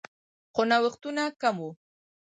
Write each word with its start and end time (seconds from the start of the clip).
خو 0.53 0.61
نوښتونه 0.69 1.23
کم 1.41 1.55
وو 1.61 1.69